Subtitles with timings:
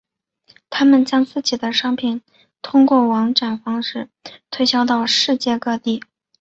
[0.71, 2.23] 他们将自己的商品
[2.63, 4.09] 通过网展方式
[4.49, 6.01] 推销到世界各地。